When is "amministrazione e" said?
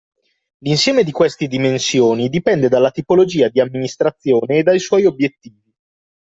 3.59-4.63